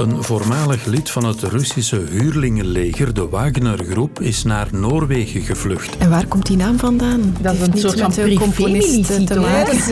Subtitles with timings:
[0.00, 5.96] Een voormalig lid van het Russische huurlingenleger, de Wagner-groep, is naar Noorwegen gevlucht.
[5.96, 7.36] En waar komt die naam vandaan?
[7.40, 9.26] Dat is een soort van privé-militie.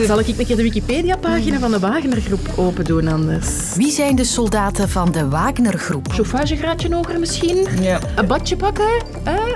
[0.05, 3.47] Zal ik een keer de Wikipedia-pagina van de Wagner-groep open doen anders?
[3.75, 6.11] Wie zijn de soldaten van de Wagner-groep?
[6.11, 7.67] Chauffagegraadje hoger misschien?
[7.81, 7.99] Ja.
[8.15, 9.03] Een badje pakken?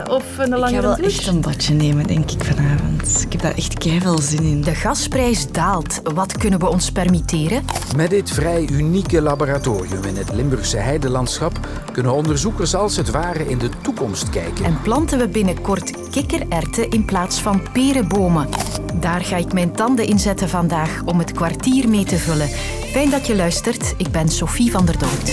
[0.09, 3.23] Of een lange Ik ga wel echt een badje nemen, denk ik, vanavond.
[3.25, 4.61] Ik heb daar echt keihard zin in.
[4.61, 6.01] De gasprijs daalt.
[6.13, 7.65] Wat kunnen we ons permitteren?
[7.95, 11.51] Met dit vrij unieke laboratorium in het Limburgse heidelandschap
[11.91, 14.65] kunnen onderzoekers als het ware in de toekomst kijken.
[14.65, 18.49] En planten we binnenkort kikkererwten in plaats van perenbomen.
[18.93, 22.47] Daar ga ik mijn tanden in zetten vandaag om het kwartier mee te vullen.
[22.91, 23.93] Fijn dat je luistert.
[23.97, 25.25] Ik ben Sophie van der Dood.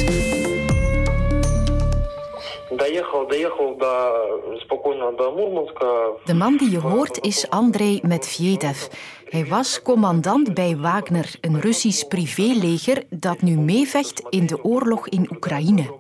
[6.25, 8.87] De man die je hoort is Andrei Medvedev.
[9.31, 15.29] Hij was commandant bij Wagner, een Russisch privéleger dat nu meevecht in de oorlog in
[15.33, 15.95] Oekraïne.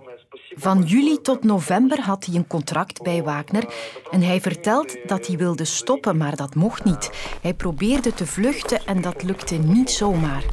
[0.54, 3.74] Van juli tot november had hij een contract bij Wagner
[4.10, 7.10] en hij vertelt dat hij wilde stoppen, maar dat mocht niet.
[7.42, 10.44] Hij probeerde te vluchten en dat lukte niet zomaar.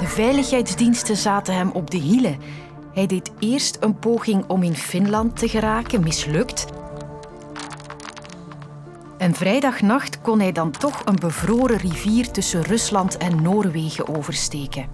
[0.00, 2.64] De veiligheidsdiensten zaten hem op de hielen.
[2.96, 6.66] Hij deed eerst een poging om in Finland te geraken, mislukt.
[9.18, 14.86] En vrijdagnacht kon hij dan toch een bevroren rivier tussen Rusland en Noorwegen oversteken.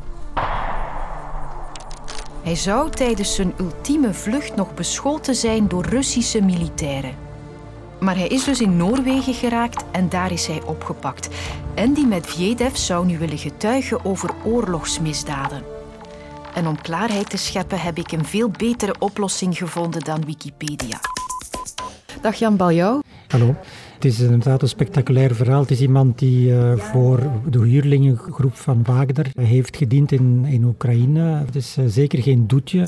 [2.42, 7.14] Hij zou tijdens zijn ultieme vlucht nog beschoten zijn door Russische militairen.
[8.00, 11.28] Maar hij is dus in Noorwegen geraakt en daar is hij opgepakt.
[11.74, 15.81] En die Medvedev zou nu willen getuigen over oorlogsmisdaden.
[16.54, 21.00] En om klaarheid te scheppen heb ik een veel betere oplossing gevonden dan Wikipedia.
[22.20, 23.02] Dag Jan Baljouw.
[23.28, 23.56] Hallo.
[23.94, 25.60] Het is inderdaad een spectaculair verhaal.
[25.60, 31.20] Het is iemand die uh, voor de huurlingengroep van Wagner heeft gediend in, in Oekraïne.
[31.20, 32.86] Het is uh, zeker geen doetje.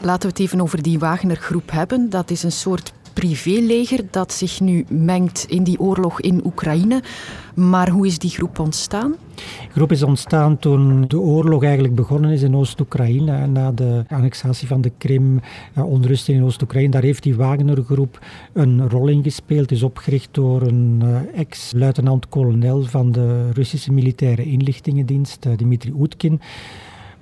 [0.00, 2.10] Laten we het even over die Wagner-groep hebben.
[2.10, 7.02] Dat is een soort privéleger dat zich nu mengt in die oorlog in Oekraïne.
[7.54, 9.14] Maar hoe is die groep ontstaan?
[9.34, 13.46] De groep is ontstaan toen de oorlog eigenlijk begonnen is in Oost-Oekraïne.
[13.46, 15.40] Na de annexatie van de Krim,
[15.74, 16.90] onrust in Oost-Oekraïne.
[16.90, 18.18] Daar heeft die Wagner-groep
[18.52, 19.70] een rol in gespeeld.
[19.70, 21.02] is opgericht door een
[21.34, 26.40] ex-luitenant-kolonel van de Russische militaire inlichtingendienst, Dmitri Oetkin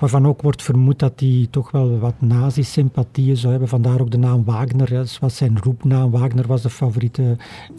[0.01, 3.69] waarvan ook wordt vermoed dat hij toch wel wat nazi-sympathieën zou hebben.
[3.69, 4.91] Vandaar ook de naam Wagner.
[4.91, 6.11] Dat was zijn roepnaam.
[6.11, 7.37] Wagner was de favoriete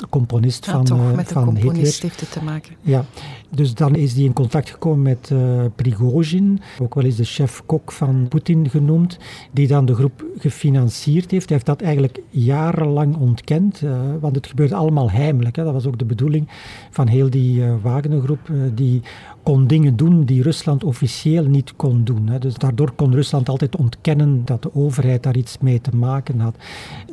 [0.10, 2.02] componist ja, van, toch, uh, met de van componist Hitler.
[2.02, 2.76] heeft het te maken.
[2.82, 3.06] Ja,
[3.50, 7.92] dus dan is hij in contact gekomen met uh, Prigozhin, ook wel eens de chef-kok
[7.92, 9.18] van Poetin genoemd,
[9.52, 11.46] die dan de groep gefinancierd heeft.
[11.46, 15.56] Hij heeft dat eigenlijk jarenlang ontkend, uh, want het gebeurde allemaal heimelijk.
[15.56, 15.64] Hè.
[15.64, 16.48] Dat was ook de bedoeling
[16.90, 18.40] van heel die Wagner-groep.
[18.74, 19.02] die
[19.44, 22.28] kon dingen doen die Rusland officieel niet kon doen.
[22.28, 22.40] Hè.
[22.40, 26.56] Dus daardoor kon Rusland altijd ontkennen dat de overheid daar iets mee te maken had.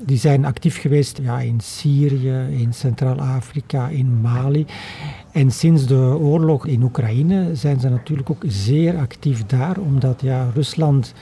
[0.06, 4.66] Die zijn actief geweest ja, in Syrië, in Centraal-Afrika, in Mali.
[5.32, 10.50] En sinds de oorlog in Oekraïne zijn ze natuurlijk ook zeer actief daar, omdat ja,
[10.54, 11.14] Rusland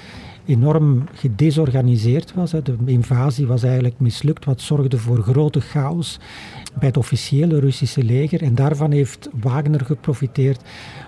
[0.46, 2.50] enorm gedesorganiseerd was.
[2.50, 6.18] De invasie was eigenlijk mislukt, wat zorgde voor grote chaos
[6.78, 8.42] bij het officiële Russische leger.
[8.42, 10.60] En daarvan heeft Wagner geprofiteerd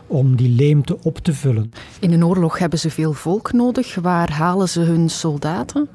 [0.07, 1.73] om die leemte op te vullen.
[2.01, 3.95] In een oorlog hebben ze veel volk nodig.
[3.95, 5.89] Waar halen ze hun soldaten?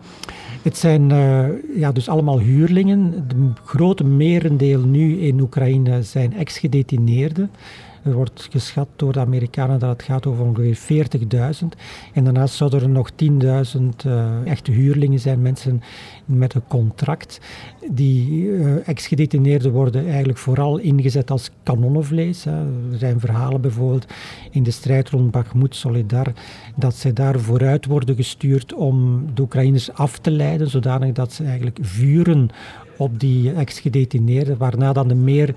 [0.62, 3.26] Het zijn uh, ja, dus allemaal huurlingen.
[3.28, 7.52] De grote merendeel nu in Oekraïne zijn ex-gedetineerden.
[8.04, 11.08] Er wordt geschat door de Amerikanen dat het gaat over ongeveer
[11.62, 11.68] 40.000.
[12.14, 13.28] En daarnaast zouden er nog 10.000
[14.06, 15.82] uh, echte huurlingen zijn, mensen
[16.26, 17.40] met een contract.
[17.92, 22.44] Die uh, ex-gedetineerden worden eigenlijk vooral ingezet als kanonnenvlees.
[22.44, 22.52] Hè.
[22.92, 24.06] Er zijn verhalen bijvoorbeeld
[24.52, 26.34] in de strijd rond Bakhmut, Solidar,
[26.76, 31.44] dat zij daar vooruit worden gestuurd om de Oekraïners af te leiden, zodanig dat ze
[31.44, 32.50] eigenlijk vuren
[33.04, 35.56] op die ex-gedetineerden, waarna dan de meer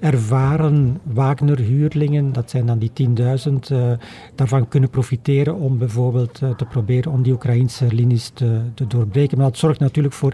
[0.00, 3.90] ervaren Wagner-huurlingen, dat zijn dan die 10.000, uh,
[4.34, 9.38] daarvan kunnen profiteren om bijvoorbeeld uh, te proberen om die Oekraïnse linies te, te doorbreken.
[9.38, 10.32] Maar dat zorgt natuurlijk voor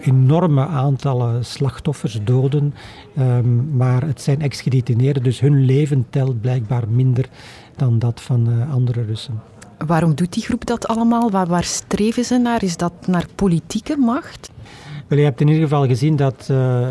[0.00, 2.74] enorme aantallen slachtoffers, doden,
[3.18, 7.28] um, maar het zijn ex-gedetineerden, dus hun leven telt blijkbaar minder
[7.76, 9.40] dan dat van uh, andere Russen.
[9.86, 11.30] Waarom doet die groep dat allemaal?
[11.30, 12.62] Waar streven ze naar?
[12.62, 14.50] Is dat naar politieke macht?
[15.10, 16.88] Wel, je hebt in ieder geval gezien dat uh,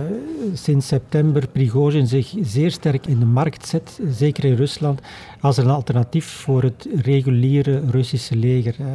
[0.53, 5.01] sinds september Prigozhin zich zeer sterk in de markt zet, zeker in Rusland,
[5.41, 8.75] als een alternatief voor het reguliere Russische leger.
[8.79, 8.85] Uh,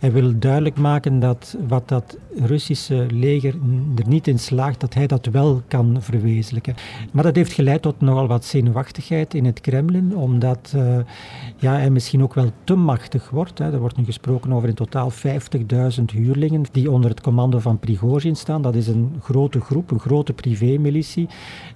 [0.00, 3.54] hij wil duidelijk maken dat wat dat Russische leger
[3.96, 6.74] er niet in slaagt, dat hij dat wel kan verwezenlijken.
[7.12, 10.98] Maar dat heeft geleid tot nogal wat zenuwachtigheid in het Kremlin, omdat uh,
[11.56, 13.58] ja, hij misschien ook wel te machtig wordt.
[13.58, 13.72] Hè.
[13.72, 18.36] Er wordt nu gesproken over in totaal 50.000 huurlingen die onder het commando van Prigozhin
[18.36, 18.58] staan.
[18.62, 21.28] Dat is een grote groep, een grote privémilitie.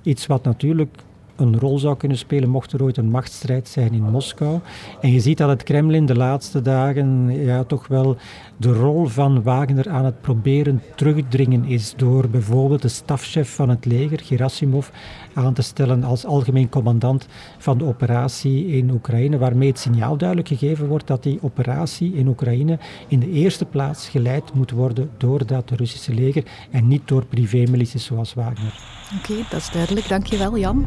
[0.02, 0.96] Iets wat natuurlijk
[1.36, 4.58] een rol zou kunnen spelen mocht er ooit een machtsstrijd zijn in Moskou.
[5.00, 8.16] En je ziet dat het Kremlin de laatste dagen ja, toch wel
[8.56, 13.84] de rol van Wagner aan het proberen terugdringen is door bijvoorbeeld de stafchef van het
[13.84, 14.88] leger, Gerasimov,
[15.34, 17.26] aan te stellen als algemeen commandant
[17.58, 22.26] van de operatie in Oekraïne, waarmee het signaal duidelijk gegeven wordt dat die operatie in
[22.28, 22.78] Oekraïne
[23.08, 28.04] in de eerste plaats geleid moet worden door dat Russische leger en niet door privémilities
[28.04, 28.74] zoals Wagner.
[29.18, 30.08] Oké, dat is duidelijk.
[30.08, 30.86] Dankjewel, Jan.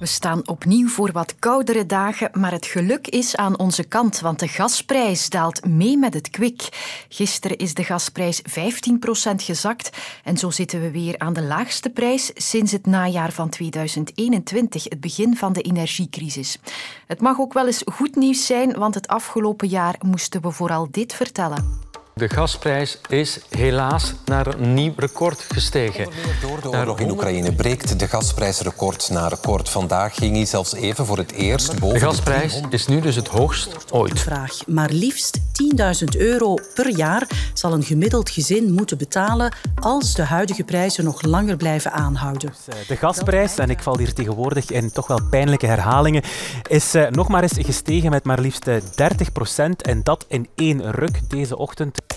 [0.00, 4.38] We staan opnieuw voor wat koudere dagen, maar het geluk is aan onze kant, want
[4.38, 6.68] de gasprijs daalt mee met het kwik.
[7.08, 8.44] Gisteren is de gasprijs 15%
[9.36, 9.90] gezakt
[10.24, 15.00] en zo zitten we weer aan de laagste prijs sinds het najaar van 2021, het
[15.00, 16.58] begin van de energiecrisis.
[17.06, 20.88] Het mag ook wel eens goed nieuws zijn, want het afgelopen jaar moesten we vooral
[20.90, 21.89] dit vertellen.
[22.20, 26.08] De gasprijs is helaas naar een nieuw record gestegen.
[26.40, 29.68] Door de oorlog in Oekraïne breekt de gasprijsrecord naar record.
[29.68, 33.28] Vandaag ging hij zelfs even voor het eerst boven de gasprijs is nu dus het
[33.28, 34.20] hoogst ooit.
[34.20, 34.66] Vraag.
[34.66, 40.64] Maar liefst 10.000 euro per jaar zal een gemiddeld gezin moeten betalen als de huidige
[40.64, 42.52] prijzen nog langer blijven aanhouden.
[42.88, 46.22] De gasprijs, en ik val hier tegenwoordig in toch wel pijnlijke herhalingen,
[46.68, 49.82] is eh, nog maar eens gestegen met maar liefst 30 eh, procent.
[49.82, 52.09] En dat in één ruk deze ochtend.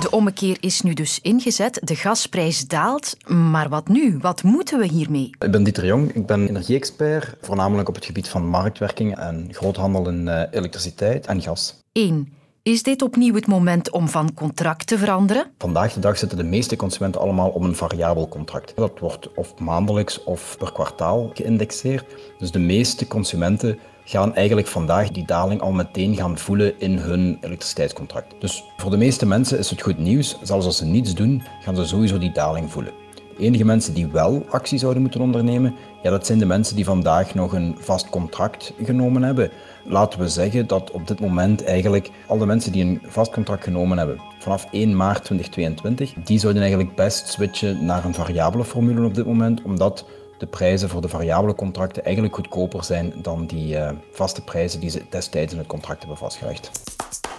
[0.00, 3.16] De ommekeer is nu dus ingezet, de gasprijs daalt.
[3.26, 4.18] Maar wat nu?
[4.20, 5.30] Wat moeten we hiermee?
[5.38, 10.08] Ik ben Dieter Jong, ik ben energie-expert, voornamelijk op het gebied van marktwerking en groothandel
[10.08, 11.82] in uh, elektriciteit en gas.
[11.92, 12.32] 1.
[12.62, 15.50] Is dit opnieuw het moment om van contract te veranderen?
[15.58, 18.72] Vandaag de dag zitten de meeste consumenten allemaal op een variabel contract.
[18.76, 22.04] Dat wordt of maandelijks of per kwartaal geïndexeerd.
[22.38, 23.78] Dus de meeste consumenten
[24.08, 28.34] gaan eigenlijk vandaag die daling al meteen gaan voelen in hun elektriciteitscontract.
[28.38, 30.38] Dus voor de meeste mensen is het goed nieuws.
[30.42, 32.92] Zelfs als ze niets doen, gaan ze sowieso die daling voelen.
[33.36, 36.84] De enige mensen die wel actie zouden moeten ondernemen, ja, dat zijn de mensen die
[36.84, 39.50] vandaag nog een vast contract genomen hebben.
[39.84, 43.64] Laten we zeggen dat op dit moment eigenlijk al de mensen die een vast contract
[43.64, 49.06] genomen hebben vanaf 1 maart 2022, die zouden eigenlijk best switchen naar een variabele formule
[49.06, 50.04] op dit moment, omdat
[50.38, 54.90] de prijzen voor de variabele contracten eigenlijk goedkoper zijn dan die uh, vaste prijzen die
[54.90, 56.70] ze destijds in het contract hebben vastgelegd.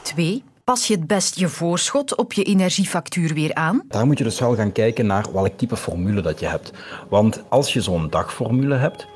[0.02, 0.44] 2.
[0.64, 3.82] Pas je het best je voorschot op je energiefactuur weer aan?
[3.88, 6.72] Daar moet je dus wel gaan kijken naar welk type formule dat je hebt.
[7.10, 9.08] Want als je zo'n dagformule hebt,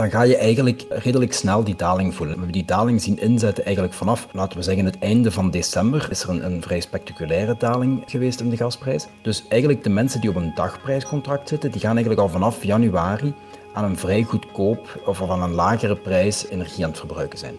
[0.00, 2.34] dan ga je eigenlijk redelijk snel die daling voelen.
[2.34, 6.06] We hebben die daling zien inzetten eigenlijk vanaf, laten we zeggen, het einde van december
[6.10, 9.06] is er een, een vrij spectaculaire daling geweest in de gasprijs.
[9.22, 13.34] Dus eigenlijk de mensen die op een dagprijscontract zitten, die gaan eigenlijk al vanaf januari
[13.74, 17.54] aan een vrij goedkoop of aan een lagere prijs energie aan het verbruiken zijn.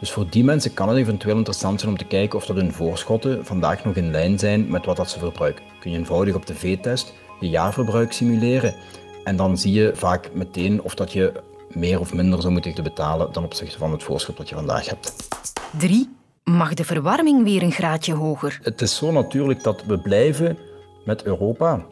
[0.00, 2.72] Dus voor die mensen kan het eventueel interessant zijn om te kijken of dat hun
[2.72, 5.64] voorschotten vandaag nog in lijn zijn met wat dat ze verbruiken.
[5.80, 8.74] Kun je eenvoudig op de V-test je jaarverbruik simuleren
[9.24, 11.32] en dan zie je vaak meteen of dat je
[11.76, 15.14] meer of minder zou moeten betalen dan opzichte van het voorschot dat je vandaag hebt.
[15.78, 16.08] 3.
[16.44, 18.58] Mag de verwarming weer een graadje hoger?
[18.62, 20.58] Het is zo natuurlijk dat we blijven
[21.04, 21.84] met Europa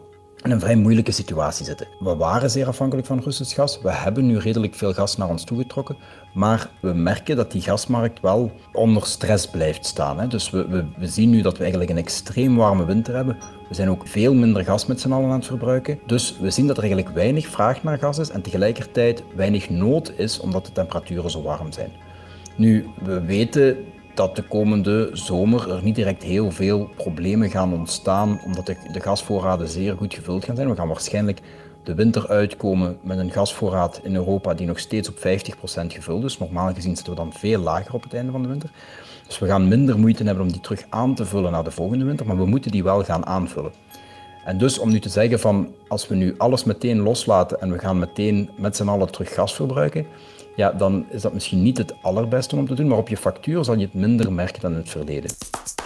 [0.45, 1.87] in een vrij moeilijke situatie zitten.
[1.99, 3.81] We waren zeer afhankelijk van Russisch gas.
[3.83, 5.97] We hebben nu redelijk veel gas naar ons toegetrokken.
[6.35, 10.21] Maar we merken dat die gasmarkt wel onder stress blijft staan.
[10.21, 10.27] Hè.
[10.27, 13.37] Dus we, we, we zien nu dat we eigenlijk een extreem warme winter hebben.
[13.69, 15.99] We zijn ook veel minder gas met z'n allen aan het verbruiken.
[16.07, 20.13] Dus we zien dat er eigenlijk weinig vraag naar gas is en tegelijkertijd weinig nood
[20.17, 21.91] is omdat de temperaturen zo warm zijn.
[22.57, 23.77] Nu, we weten
[24.15, 29.01] dat de komende zomer er niet direct heel veel problemen gaan ontstaan, omdat de, de
[29.01, 30.69] gasvoorraden zeer goed gevuld gaan zijn.
[30.69, 31.41] We gaan waarschijnlijk
[31.85, 35.21] de winter uitkomen met een gasvoorraad in Europa die nog steeds op 50%
[35.87, 36.39] gevuld is.
[36.39, 38.71] Normaal gezien zitten we dan veel lager op het einde van de winter.
[39.27, 42.05] Dus we gaan minder moeite hebben om die terug aan te vullen naar de volgende
[42.05, 43.73] winter, maar we moeten die wel gaan aanvullen.
[44.45, 47.79] En dus om nu te zeggen van als we nu alles meteen loslaten en we
[47.79, 50.07] gaan meteen met z'n allen terug gas verbruiken,
[50.57, 53.65] ja, dan is dat misschien niet het allerbeste om te doen, maar op je factuur
[53.65, 55.31] zal je het minder merken dan in het verleden.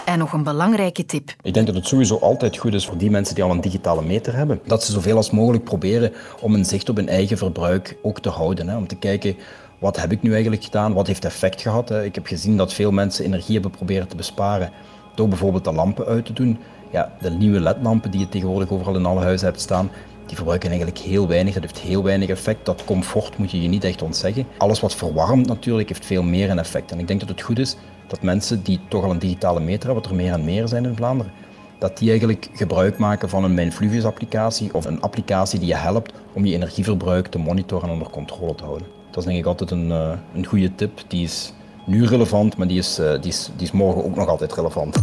[0.04, 1.34] En nog een belangrijke tip.
[1.42, 4.02] Ik denk dat het sowieso altijd goed is voor die mensen die al een digitale
[4.02, 7.96] meter hebben, dat ze zoveel als mogelijk proberen om een zicht op hun eigen verbruik
[8.02, 8.68] ook te houden.
[8.68, 9.36] Hè, om te kijken,
[9.78, 10.92] wat heb ik nu eigenlijk gedaan?
[10.92, 11.88] Wat heeft effect gehad?
[11.88, 12.04] Hè?
[12.04, 14.70] Ik heb gezien dat veel mensen energie hebben proberen te besparen
[15.14, 16.58] door bijvoorbeeld de lampen uit te doen.
[16.90, 19.90] Ja, de nieuwe ledlampen die je tegenwoordig overal in alle huizen hebt staan,
[20.28, 21.54] die verbruiken eigenlijk heel weinig.
[21.54, 22.66] Het heeft heel weinig effect.
[22.66, 24.46] Dat comfort moet je je niet echt ontzeggen.
[24.58, 26.90] Alles wat verwarmt natuurlijk heeft veel meer een effect.
[26.90, 29.84] En ik denk dat het goed is dat mensen die toch al een digitale meter
[29.84, 31.32] hebben, wat er meer en meer zijn in Vlaanderen,
[31.78, 36.12] dat die eigenlijk gebruik maken van een Mijnfluvius applicatie of een applicatie die je helpt
[36.32, 38.86] om je energieverbruik te monitoren en onder controle te houden.
[39.10, 41.00] Dat is denk ik altijd een, uh, een goede tip.
[41.08, 41.52] Die is
[41.86, 44.96] nu relevant, maar die is, uh, die, is, die is morgen ook nog altijd relevant.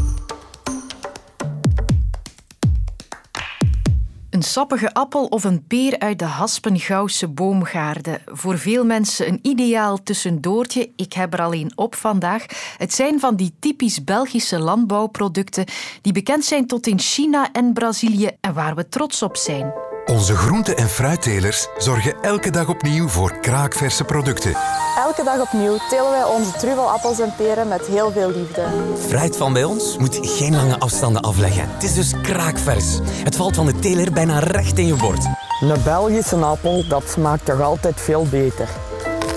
[4.35, 8.21] Een sappige appel of een peer uit de Haspengouwse boomgaarden.
[8.25, 10.91] Voor veel mensen een ideaal tussendoortje.
[10.95, 12.45] Ik heb er alleen op vandaag.
[12.77, 15.65] Het zijn van die typisch Belgische landbouwproducten
[16.01, 19.94] die bekend zijn tot in China en Brazilië en waar we trots op zijn.
[20.05, 24.55] Onze groente- en fruittelers zorgen elke dag opnieuw voor kraakverse producten.
[24.97, 28.65] Elke dag opnieuw telen wij onze truvelappels en peren met heel veel liefde.
[29.07, 31.69] Fruit van bij ons moet geen lange afstanden afleggen.
[31.69, 32.99] Het is dus kraakvers.
[33.23, 35.25] Het valt van de teler bijna recht in je bord.
[35.61, 38.69] Een Belgische appel, dat smaakt toch altijd veel beter.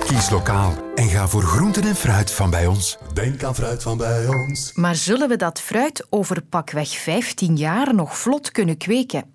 [0.06, 2.98] Kies lokaal en ga voor groenten en fruit van bij ons.
[3.12, 4.72] Denk aan fruit van bij ons.
[4.74, 9.34] Maar zullen we dat fruit over pakweg 15 jaar nog vlot kunnen kweken?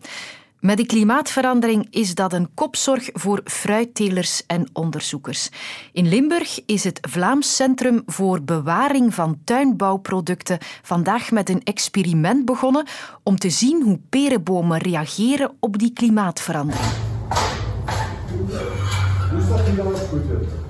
[0.63, 5.49] Met de klimaatverandering is dat een kopzorg voor fruittelers en onderzoekers.
[5.91, 12.87] In Limburg is het Vlaams Centrum voor Bewaring van Tuinbouwproducten vandaag met een experiment begonnen
[13.23, 16.85] om te zien hoe perenbomen reageren op die klimaatverandering.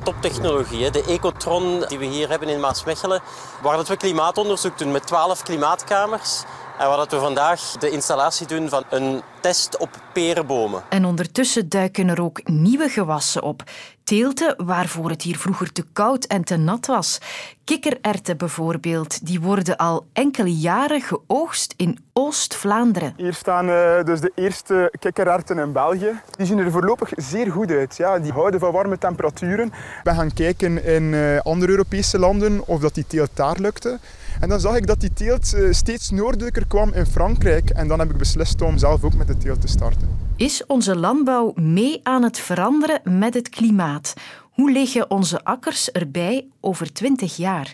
[0.03, 3.21] Toptechnologie, de Ecotron die we hier hebben in Maasmechelen,
[3.61, 6.43] waar we klimaatonderzoek doen met 12 klimaatkamers.
[6.79, 10.83] En waar we vandaag de installatie doen van een test op perenbomen.
[10.89, 13.63] En ondertussen duiken er ook nieuwe gewassen op.
[14.03, 17.17] Teelten waarvoor het hier vroeger te koud en te nat was.
[17.63, 23.13] Kikkererwten bijvoorbeeld, die worden al enkele jaren geoogst in Oost-Vlaanderen.
[23.17, 26.19] Hier staan uh, dus de eerste kikkererwten in België.
[26.37, 27.97] Die zien er voorlopig zeer goed uit.
[27.97, 28.19] Ja.
[28.19, 29.73] Die houden van warme temperaturen.
[30.03, 33.99] We gaan kijken in uh, andere Europese landen of dat die teelt daar lukte.
[34.43, 37.69] En dan zag ik dat die teelt uh, steeds noordelijker kwam in Frankrijk.
[37.69, 40.17] En dan heb ik beslist om zelf ook met de teelt te starten.
[40.35, 44.13] Is onze landbouw mee aan het veranderen met het klimaat?
[44.51, 47.73] Hoe liggen onze akkers erbij over 20 jaar?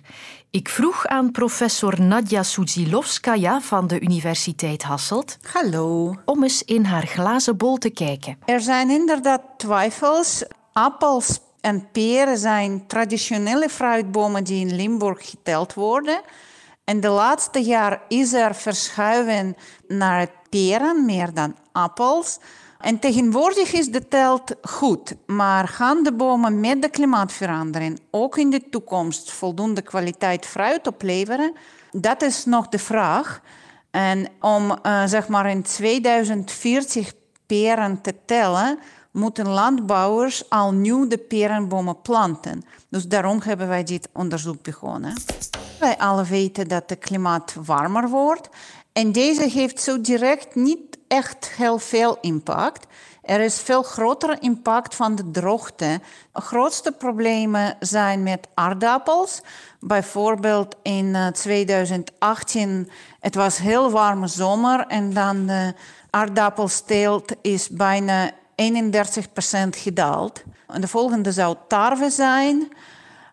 [0.49, 5.37] Ik vroeg aan professor Nadja Sudzilovskaya van de Universiteit Hasselt.
[5.51, 6.15] Hallo.
[6.25, 8.37] Om eens in haar glazen bol te kijken.
[8.45, 10.43] Er zijn inderdaad twijfels.
[10.73, 16.21] Appels en peren zijn traditionele fruitbomen die in Limburg geteld worden.
[16.89, 19.55] En de laatste jaar is er verschuiven
[19.87, 22.39] naar peren, meer dan appels.
[22.79, 28.49] En tegenwoordig is de telt goed, maar gaan de bomen met de klimaatverandering ook in
[28.49, 31.53] de toekomst voldoende kwaliteit fruit opleveren?
[31.91, 33.41] Dat is nog de vraag.
[33.91, 37.13] En om uh, zeg maar in 2040
[37.45, 38.79] peren te tellen,
[39.11, 42.63] moeten landbouwers al nieuw de perenbomen planten.
[42.89, 45.13] Dus daarom hebben wij dit onderzoek begonnen.
[45.79, 48.49] Wij alle weten dat het klimaat warmer wordt.
[48.93, 52.87] En deze heeft zo direct niet echt heel veel impact.
[53.21, 56.01] Er is veel groter impact van de droogte.
[56.31, 59.41] De grootste problemen zijn met aardappels.
[59.79, 65.73] Bijvoorbeeld in 2018, het was heel warme zomer en dan de
[66.09, 68.33] aardappelsteelt is bijna 31%
[69.69, 70.43] gedaald.
[70.79, 72.71] De volgende zou tarwe zijn.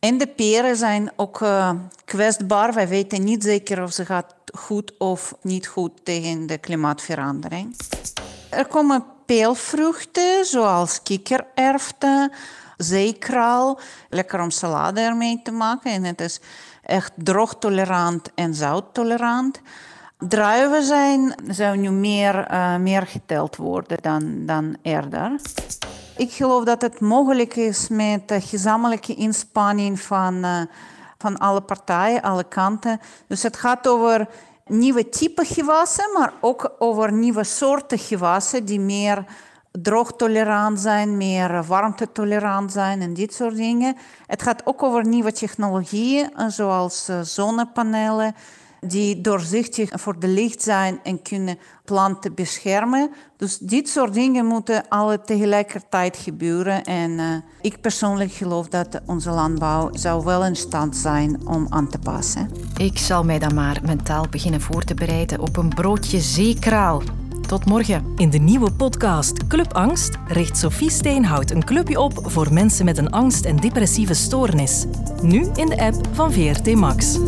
[0.00, 1.70] En de peren zijn ook uh,
[2.04, 2.74] kwetsbaar.
[2.74, 7.76] Wij weten niet zeker of ze gaat goed of niet goed tegen de klimaatverandering.
[8.50, 12.32] Er komen peelvruchten zoals kikkererwten,
[12.76, 13.78] zeekraal.
[14.10, 15.90] Lekker om salade ermee te maken.
[15.90, 16.40] En het is
[16.82, 19.60] echt droogtolerant en zouttolerant.
[20.18, 25.40] Druiven zijn, zou nu meer, uh, meer geteld worden dan, dan eerder.
[26.16, 30.60] Ik geloof dat het mogelijk is met de gezamenlijke inspanning van, uh,
[31.18, 33.00] van alle partijen, alle kanten.
[33.26, 34.28] Dus het gaat over
[34.66, 39.24] nieuwe type gewassen, maar ook over nieuwe soorten gewassen die meer
[39.72, 43.96] droogtolerant zijn, meer warmtetolerant zijn en dit soort dingen.
[44.26, 48.34] Het gaat ook over nieuwe technologieën, zoals uh, zonnepanelen
[48.80, 53.10] die doorzichtig voor de licht zijn en kunnen planten beschermen.
[53.36, 56.84] Dus dit soort dingen moeten alle tegelijkertijd gebeuren.
[56.84, 61.88] En uh, ik persoonlijk geloof dat onze landbouw zou wel in stand zijn om aan
[61.88, 62.50] te passen.
[62.76, 67.02] Ik zal mij dan maar mentaal beginnen voor te bereiden op een broodje zeekraal.
[67.46, 68.12] Tot morgen.
[68.16, 72.98] In de nieuwe podcast Club Angst richt Sophie Steenhout een clubje op voor mensen met
[72.98, 74.84] een angst- en depressieve stoornis.
[75.22, 77.18] Nu in de app van VRT Max.